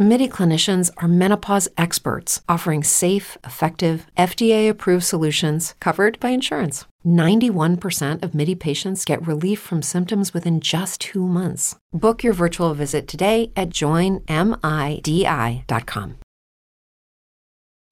MIDI 0.00 0.28
clinicians 0.28 0.92
are 0.98 1.08
menopause 1.08 1.68
experts 1.76 2.40
offering 2.48 2.84
safe, 2.84 3.36
effective, 3.42 4.06
FDA 4.16 4.70
approved 4.70 5.02
solutions 5.02 5.74
covered 5.80 6.20
by 6.20 6.28
insurance. 6.28 6.84
91% 7.04 8.22
of 8.22 8.32
MIDI 8.32 8.54
patients 8.54 9.04
get 9.04 9.26
relief 9.26 9.58
from 9.58 9.82
symptoms 9.82 10.32
within 10.32 10.60
just 10.60 11.00
two 11.00 11.26
months. 11.26 11.74
Book 11.92 12.22
your 12.22 12.32
virtual 12.32 12.74
visit 12.74 13.08
today 13.08 13.50
at 13.56 13.70
joinmidi.com. 13.70 14.28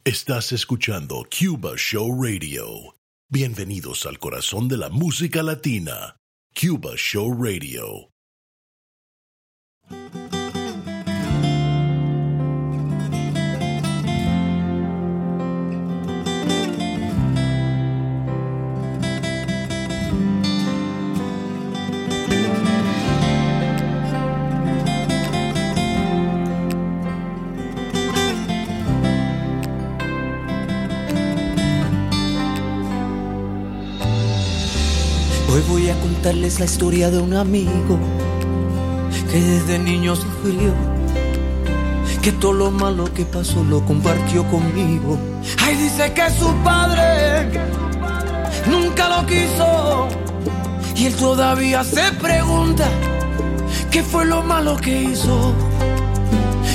Estás 0.05 0.53
escuchando 0.53 1.25
Cuba 1.29 1.77
Show 1.77 2.13
Radio. 2.13 2.95
Bienvenidos 3.33 4.07
al 4.07 4.21
corazón 4.21 4.69
de 4.69 4.77
la 4.77 4.91
música 4.91 5.43
latina. 5.43 6.15
Cuba 6.55 6.97
Show 6.97 7.33
Radio. 7.33 8.11
Voy 35.69 35.91
a 35.91 36.01
contarles 36.01 36.61
la 36.61 36.67
historia 36.67 37.11
de 37.11 37.19
un 37.19 37.35
amigo 37.35 37.99
que 39.31 39.41
desde 39.41 39.79
niño 39.79 40.15
sufrió, 40.15 40.73
que 42.23 42.33
todo 42.33 42.53
lo 42.53 42.71
malo 42.71 43.13
que 43.13 43.25
pasó 43.25 43.65
lo 43.65 43.85
compartió 43.85 44.45
conmigo. 44.49 45.19
Ay, 45.65 45.77
dice 45.77 46.13
que 46.13 46.31
su 46.31 46.53
padre 46.63 47.51
nunca 48.71 49.09
lo 49.09 49.27
quiso 49.27 50.09
y 50.95 51.07
él 51.07 51.15
todavía 51.15 51.83
se 51.85 52.13
pregunta 52.21 52.89
qué 53.91 54.03
fue 54.03 54.25
lo 54.25 54.43
malo 54.43 54.77
que 54.77 55.03
hizo, 55.03 55.53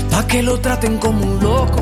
pa' 0.09 0.27
que 0.27 0.43
lo 0.43 0.59
traten 0.59 0.97
como 0.97 1.25
un 1.25 1.39
loco. 1.41 1.81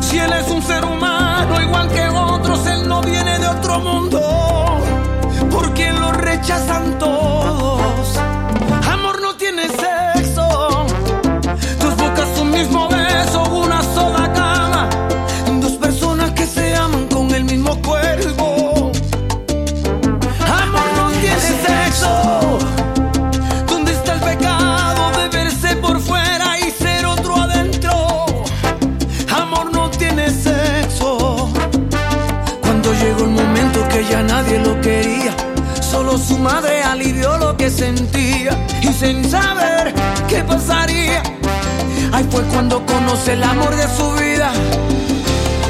Si 0.00 0.18
él 0.18 0.32
es 0.32 0.48
un 0.50 0.62
ser 0.62 0.84
humano 0.84 1.60
igual 1.60 1.88
que 1.88 2.08
otros, 2.08 2.66
él 2.66 2.86
no 2.86 3.00
viene 3.00 3.38
de 3.38 3.48
otro 3.48 3.80
mundo 3.80 4.65
porque 5.56 5.90
lo 5.92 6.12
rechazan 6.12 6.98
todos. 6.98 8.25
Solo 35.96 36.18
su 36.18 36.36
madre 36.38 36.82
alivió 36.82 37.38
lo 37.38 37.56
que 37.56 37.70
sentía 37.70 38.52
y 38.82 38.88
sin 38.88 39.24
saber 39.30 39.94
qué 40.28 40.44
pasaría. 40.44 41.22
Ahí 42.12 42.26
fue 42.30 42.42
cuando 42.52 42.84
conoce 42.84 43.32
el 43.32 43.42
amor 43.42 43.74
de 43.74 43.88
su 43.96 44.06
vida 44.12 44.52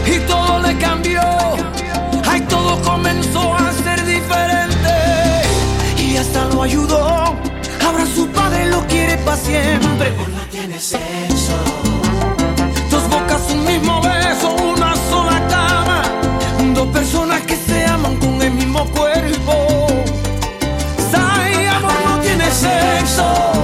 y 0.05 0.19
todo 0.27 0.59
le 0.63 0.77
cambió. 0.79 1.23
Ahí 2.29 2.41
todo 2.49 2.83
comenzó 2.83 3.55
a 3.55 3.73
ser 3.85 4.05
diferente 4.05 4.95
y 5.97 6.17
hasta 6.17 6.45
lo 6.47 6.63
ayudó. 6.65 7.07
Ahora 7.87 8.05
su 8.13 8.27
padre 8.31 8.67
lo 8.67 8.85
quiere 8.89 9.19
para 9.19 9.37
siempre. 9.37 10.11
no 10.37 10.43
tiene 10.51 10.81
sexo. 10.81 11.86
Sexo. 23.17 23.56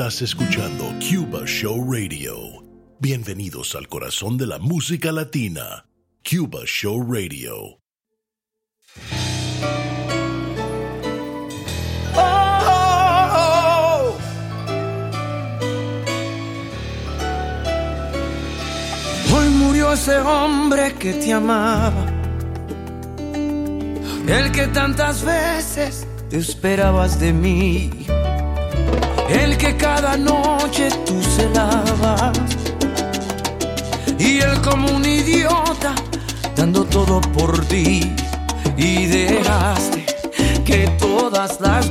Estás 0.00 0.22
escuchando 0.22 0.94
Cuba 0.98 1.44
Show 1.44 1.92
Radio. 1.92 2.34
Bienvenidos 3.00 3.74
al 3.74 3.86
corazón 3.86 4.38
de 4.38 4.46
la 4.46 4.58
música 4.58 5.12
latina. 5.12 5.90
Cuba 6.24 6.60
Show 6.64 7.06
Radio. 7.06 7.82
Oh, 12.16 14.16
Hoy 19.34 19.48
murió 19.50 19.92
ese 19.92 20.16
hombre 20.16 20.94
que 20.94 21.12
te 21.12 21.30
amaba, 21.30 22.06
el 24.26 24.50
que 24.50 24.66
tantas 24.68 25.22
veces 25.22 26.06
te 26.30 26.38
esperabas 26.38 27.20
de 27.20 27.34
mí, 27.34 27.90
el 29.30 29.56
que 29.56 29.76
cada 29.76 30.16
noche 30.16 30.88
tú 31.06 31.20
celabas. 31.22 32.38
Y 34.18 34.40
él 34.40 34.60
como 34.62 34.88
un 34.96 35.04
idiota 35.04 35.94
dando 36.56 36.84
todo 36.84 37.20
por 37.20 37.64
ti. 37.66 38.12
Y 38.76 39.06
dejaste 39.06 40.04
que 40.64 40.88
todas 40.98 41.60
las 41.60 41.88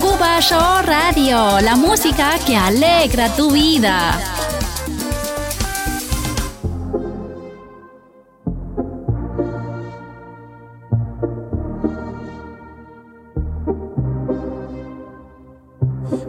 Cuba 0.00 0.40
Show 0.40 0.82
Radio, 0.84 1.60
la 1.60 1.76
música 1.76 2.38
que 2.46 2.56
alegra 2.56 3.28
tu 3.34 3.50
vida. 3.50 4.18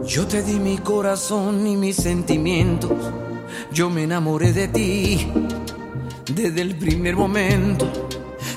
Yo 0.06 0.26
te 0.26 0.42
di 0.42 0.58
mi 0.58 0.78
corazón 0.78 1.66
y 1.66 1.76
mis 1.76 1.96
sentimientos. 1.96 2.92
Yo 3.72 3.90
me 3.90 4.04
enamoré 4.04 4.52
de 4.52 4.68
ti 4.68 5.28
desde 6.26 6.62
el 6.62 6.76
primer 6.76 7.16
momento. 7.16 7.90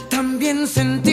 También 0.10 0.68
sentí 0.68 1.11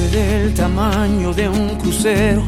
del 0.00 0.54
tamaño 0.54 1.34
de 1.34 1.48
un 1.48 1.76
crucero. 1.76 2.42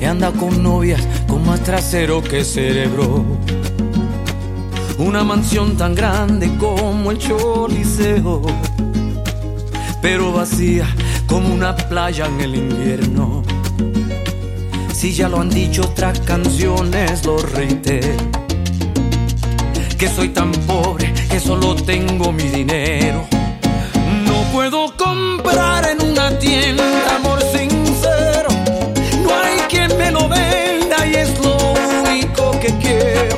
Y 0.00 0.04
anda 0.04 0.32
con 0.32 0.62
novias 0.62 1.00
con 1.28 1.46
más 1.46 1.60
trasero 1.62 2.20
que 2.22 2.44
cerebro. 2.44 3.24
Una 4.98 5.22
mansión 5.22 5.76
tan 5.76 5.94
grande 5.94 6.50
como 6.58 7.12
el 7.12 7.18
Choliseo, 7.18 8.42
pero 10.02 10.32
vacía 10.32 10.86
como 11.26 11.54
una 11.54 11.76
playa 11.76 12.26
en 12.26 12.40
el 12.40 12.54
invierno. 12.56 13.44
Si 14.92 15.12
ya 15.12 15.28
lo 15.28 15.40
han 15.40 15.50
dicho 15.50 15.82
otras 15.82 16.18
canciones, 16.20 17.24
lo 17.24 17.38
reitero. 17.38 18.16
Que 19.96 20.08
soy 20.08 20.30
tan 20.30 20.50
pobre 20.50 21.12
que 21.30 21.38
solo 21.38 21.76
tengo 21.76 22.32
mi 22.32 22.44
dinero. 22.44 23.24
No 24.24 24.42
puedo 24.52 24.87
entienda, 26.38 27.16
amor 27.16 27.40
sincero. 27.42 28.48
No 29.22 29.34
hay 29.34 29.58
quien 29.68 29.96
me 29.98 30.10
lo 30.10 30.28
venda 30.28 31.06
y 31.06 31.14
es 31.14 31.38
lo 31.40 31.56
único 32.04 32.52
que 32.60 32.68
quiero. 32.78 33.37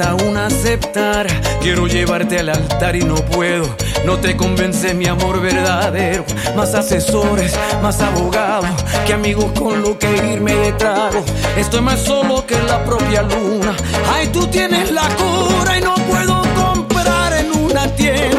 Aún 0.00 0.36
aceptar. 0.36 1.26
Quiero 1.60 1.86
llevarte 1.86 2.38
al 2.38 2.48
altar 2.48 2.96
y 2.96 3.02
no 3.02 3.16
puedo. 3.16 3.66
No 4.04 4.18
te 4.18 4.36
convence 4.36 4.94
mi 4.94 5.06
amor 5.06 5.40
verdadero. 5.40 6.24
Más 6.56 6.74
asesores, 6.74 7.54
más 7.82 8.00
abogados 8.00 8.70
que 9.06 9.12
amigos 9.12 9.52
con 9.58 9.82
lo 9.82 9.98
que 9.98 10.14
irme 10.32 10.54
de 10.54 10.72
trago. 10.72 11.24
Estoy 11.56 11.80
más 11.80 12.00
solo 12.00 12.46
que 12.46 12.60
la 12.62 12.84
propia 12.84 13.22
luna. 13.22 13.74
Ay, 14.12 14.28
tú 14.28 14.46
tienes 14.48 14.90
la 14.90 15.08
cura 15.16 15.78
y 15.78 15.80
no 15.80 15.94
puedo 15.94 16.42
comprar 16.54 17.32
en 17.34 17.52
una 17.52 17.86
tienda 17.94 18.33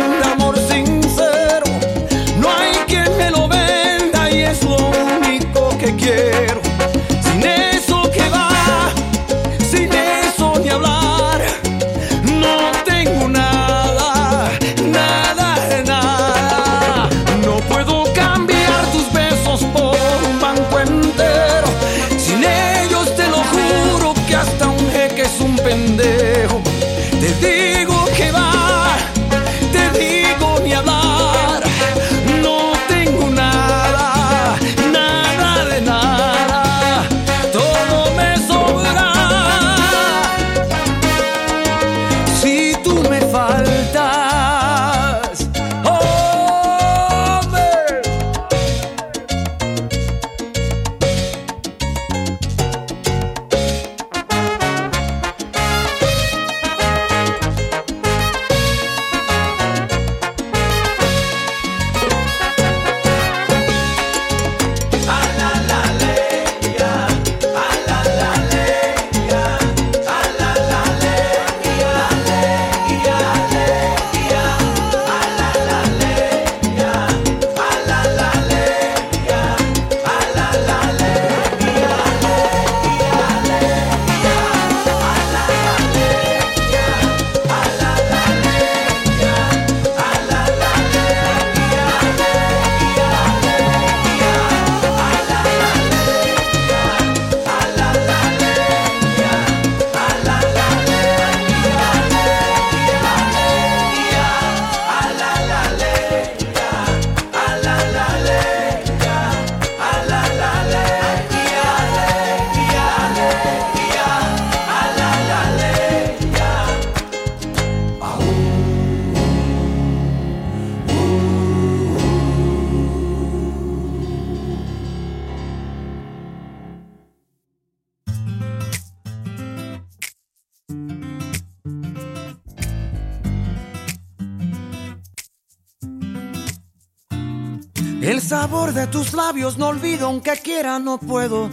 El 138.05 138.21
sabor 138.21 138.71
de 138.73 138.85
tus 138.85 139.13
labios 139.13 139.57
no 139.57 139.69
olvido, 139.69 140.05
aunque 140.05 140.33
quiera 140.33 140.77
no 140.77 140.99
puedo. 140.99 141.49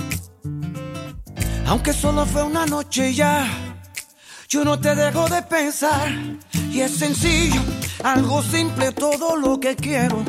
Aunque 1.67 1.95
solo 1.95 2.27
fue 2.27 2.43
una 2.43 2.67
noche 2.67 3.15
ya, 3.15 3.49
yo 4.51 4.62
no 4.62 4.79
te 4.79 4.95
dejo 4.95 5.31
de 5.31 5.41
pensar. 5.41 6.12
Y 6.71 6.81
es 6.81 6.91
sencillo, 6.91 7.59
algo 8.05 8.43
simple, 8.43 8.93
todo 8.93 9.35
lo 9.35 9.59
que 9.59 9.75
quiero. 9.77 10.23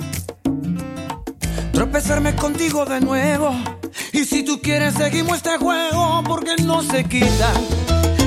Tropezarme 1.73 2.33
contigo 2.37 2.85
de 2.85 3.01
nuevo. 3.01 3.53
Y 4.13 4.23
si 4.23 4.43
tú 4.43 4.61
quieres, 4.61 4.93
seguimos 4.93 5.35
este 5.37 5.57
juego, 5.57 6.23
porque 6.25 6.55
no 6.63 6.83
se 6.83 7.03
quita. 7.03 7.51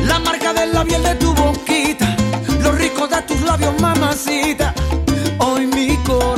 La 0.04 0.18
marca 0.18 0.52
del 0.52 0.74
labial 0.74 1.02
de 1.02 1.14
tu 1.14 1.32
boquita, 1.32 2.14
lo 2.60 2.72
rico 2.72 3.08
de 3.08 3.22
tus 3.22 3.40
labios, 3.40 3.80
mamacita. 3.80 4.74
Hoy 5.38 5.66
mi 5.66 5.96
corazón 6.04 6.35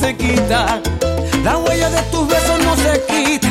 se 0.00 0.16
quita. 0.16 0.80
La 1.42 1.58
huella 1.58 1.90
de 1.90 2.02
tus 2.10 2.26
besos 2.26 2.58
no 2.64 2.76
se 2.76 3.02
quita. 3.08 3.48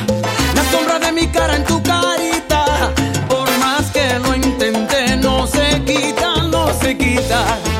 La 0.56 0.64
sombra 0.72 1.00
de 1.00 1.12
mi 1.12 1.28
cara 1.28 1.56
en 1.56 1.64
tu 1.64 1.82
carita. 1.82 2.92
Por 3.28 3.50
más 3.60 3.92
que 3.92 4.20
lo 4.20 4.36
intenté, 4.36 5.16
no 5.18 5.48
se 5.48 5.82
quita, 5.86 6.44
no 6.52 6.74
se 6.80 6.98
quita. 6.98 7.73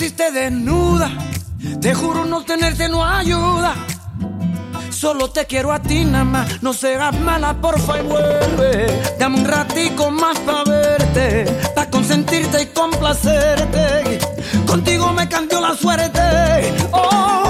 Pusiste 0.00 0.32
desnuda, 0.32 1.10
te 1.78 1.94
juro 1.94 2.24
no 2.24 2.42
tenerte 2.42 2.88
no 2.88 3.04
ayuda. 3.04 3.74
Solo 4.88 5.28
te 5.28 5.44
quiero 5.44 5.72
a 5.72 5.78
ti 5.78 6.06
nada 6.06 6.24
más, 6.24 6.62
no 6.62 6.72
seas 6.72 7.14
mala, 7.20 7.60
porfa 7.60 8.00
y 8.00 8.06
vuelve. 8.06 9.02
Dame 9.18 9.40
un 9.40 9.44
ratico 9.44 10.10
más 10.10 10.38
pa' 10.38 10.64
verte, 10.64 11.44
pa' 11.74 11.90
consentirte 11.90 12.62
y 12.62 12.66
complacerte. 12.68 14.20
Contigo 14.66 15.12
me 15.12 15.28
cambió 15.28 15.60
la 15.60 15.76
suerte, 15.76 16.22
oh, 16.92 17.49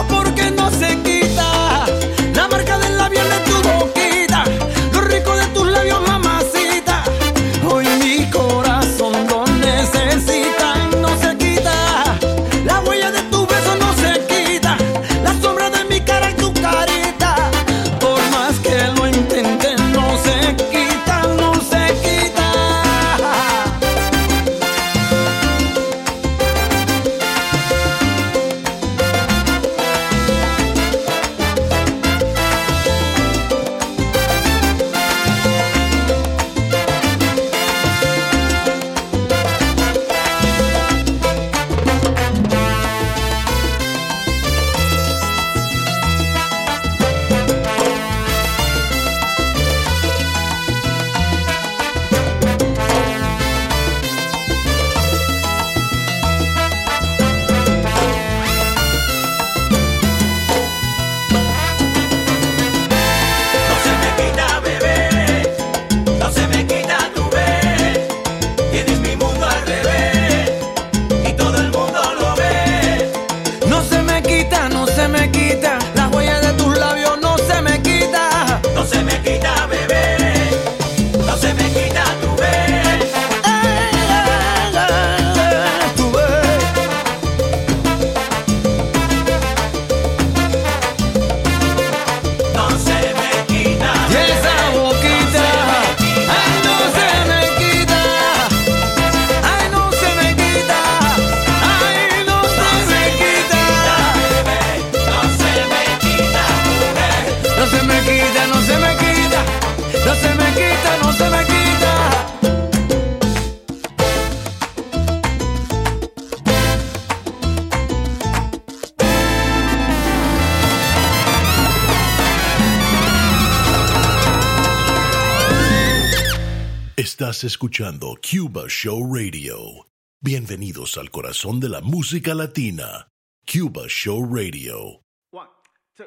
Estás 127.21 127.45
escuchando 127.45 128.17
Cuba 128.23 128.65
Show 128.67 129.15
Radio. 129.15 129.87
Bienvenidos 130.23 130.97
al 130.97 131.11
corazón 131.11 131.61
de 131.61 131.69
la 131.69 131.83
música 131.83 132.33
latina. 132.33 133.09
Cuba 133.45 133.83
Show 133.89 134.25
Radio. 134.35 135.03
One, 135.31 135.51
two, 135.95 136.07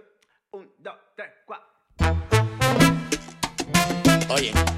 un, 0.54 0.72
dos, 0.80 0.96
tres, 1.16 1.30
cuatro. 1.46 1.70
Oye. 4.34 4.73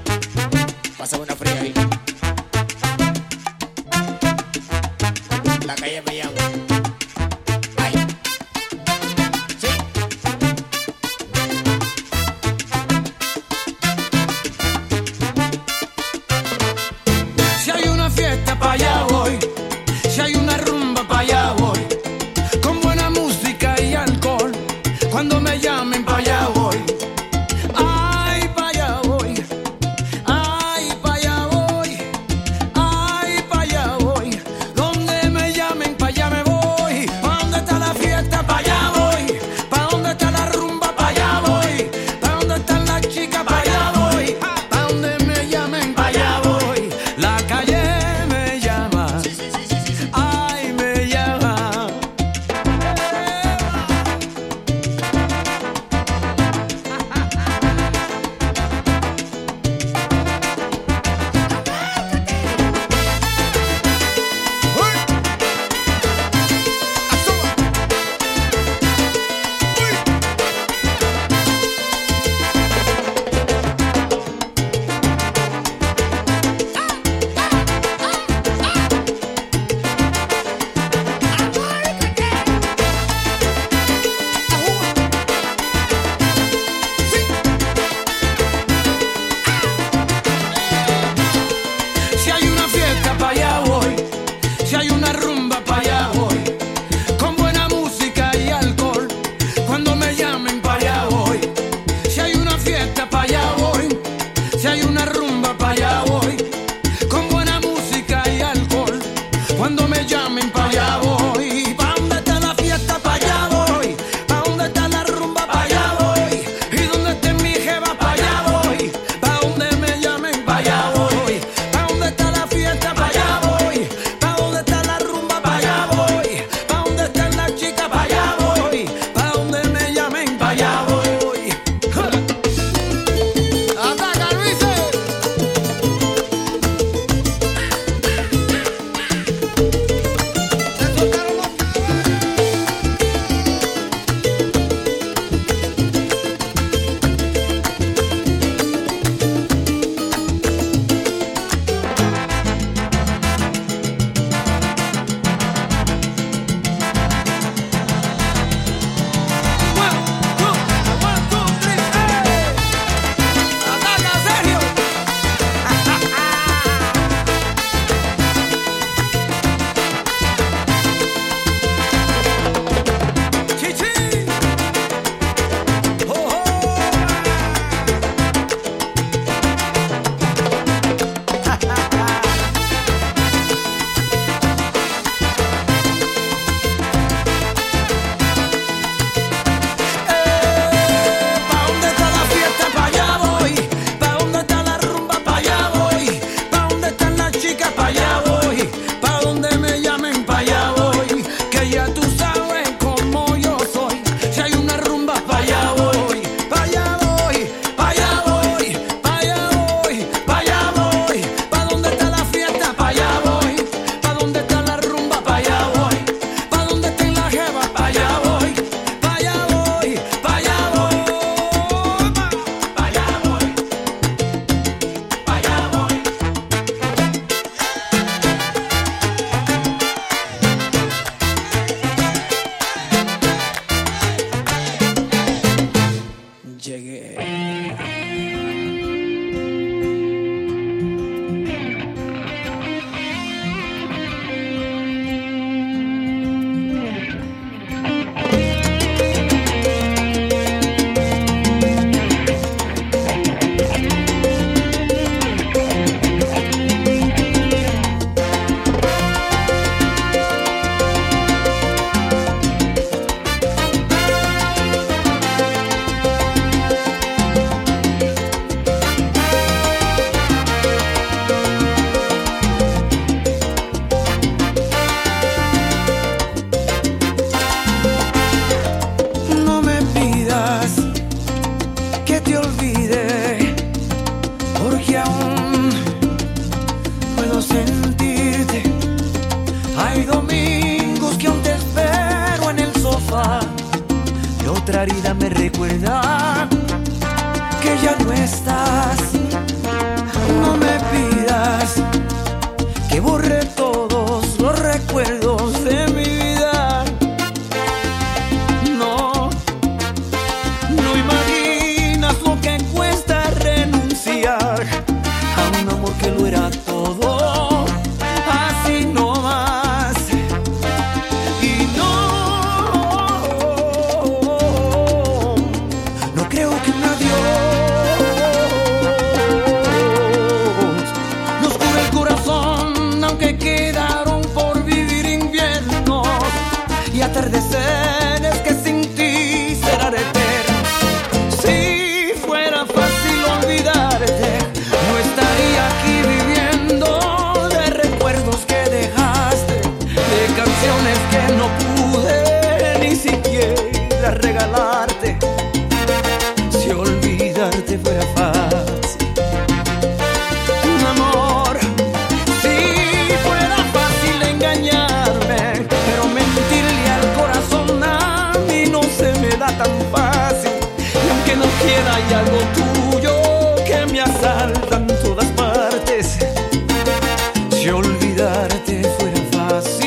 assim. 379.56 379.85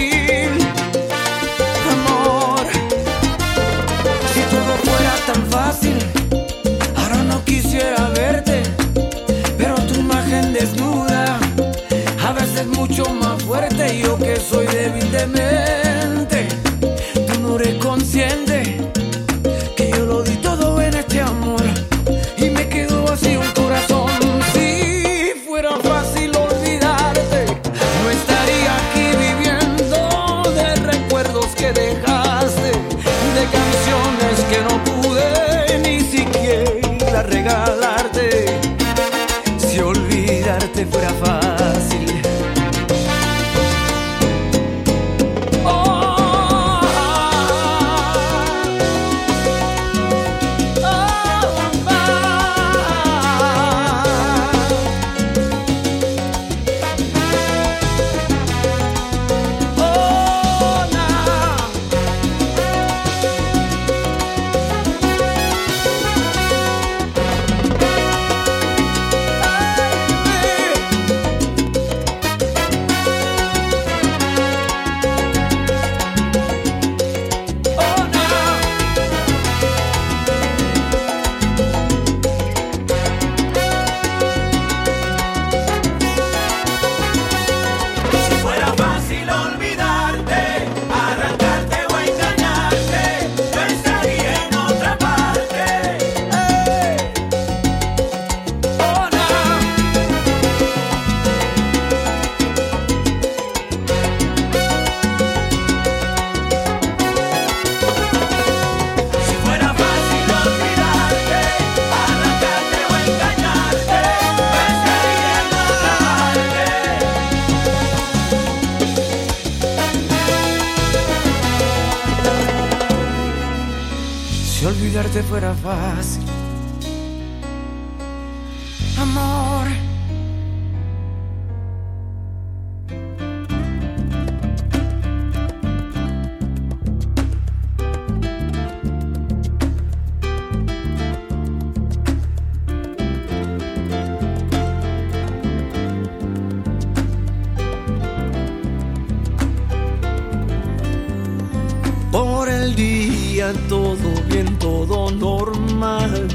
todo 153.68 154.10
bien, 154.28 154.58
todo 154.60 155.12
normal. 155.12 156.28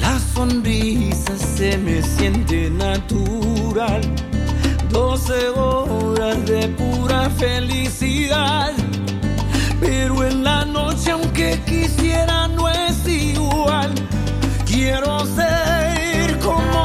La 0.00 0.18
sonrisa 0.18 1.36
se 1.36 1.76
me 1.78 2.02
siente 2.02 2.70
natural. 2.70 4.00
12 4.90 5.48
horas 5.50 6.46
de 6.46 6.68
pura 6.68 7.28
felicidad. 7.30 8.72
Pero 9.80 10.24
en 10.24 10.44
la 10.44 10.64
noche, 10.64 11.10
aunque 11.10 11.60
quisiera, 11.66 12.48
no 12.48 12.68
es 12.68 13.06
igual. 13.06 13.92
Quiero 14.64 15.26
ser 15.26 16.38
como 16.38 16.77